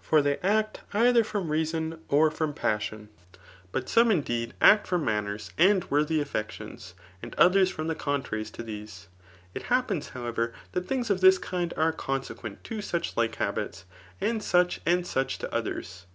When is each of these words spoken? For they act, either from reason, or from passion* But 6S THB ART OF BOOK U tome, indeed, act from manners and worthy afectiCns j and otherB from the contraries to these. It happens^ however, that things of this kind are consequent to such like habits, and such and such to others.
For 0.00 0.20
they 0.20 0.38
act, 0.38 0.80
either 0.92 1.22
from 1.22 1.48
reason, 1.48 2.00
or 2.08 2.28
from 2.28 2.52
passion* 2.52 3.08
But 3.70 3.84
6S 3.84 3.84
THB 3.84 3.84
ART 3.84 3.84
OF 3.84 3.84
BOOK 3.84 3.88
U 3.88 3.94
tome, 4.02 4.10
indeed, 4.10 4.54
act 4.60 4.86
from 4.88 5.04
manners 5.04 5.50
and 5.58 5.90
worthy 5.92 6.18
afectiCns 6.20 6.88
j 6.88 6.94
and 7.22 7.36
otherB 7.36 7.70
from 7.70 7.86
the 7.86 7.94
contraries 7.94 8.50
to 8.50 8.64
these. 8.64 9.06
It 9.54 9.62
happens^ 9.66 10.08
however, 10.10 10.52
that 10.72 10.88
things 10.88 11.08
of 11.08 11.20
this 11.20 11.38
kind 11.38 11.72
are 11.76 11.92
consequent 11.92 12.64
to 12.64 12.82
such 12.82 13.16
like 13.16 13.36
habits, 13.36 13.84
and 14.20 14.42
such 14.42 14.80
and 14.84 15.06
such 15.06 15.38
to 15.38 15.54
others. 15.54 16.06